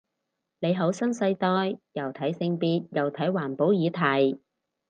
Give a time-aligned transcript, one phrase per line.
[0.57, 4.41] 你好新世代，又睇性別又睇環保議題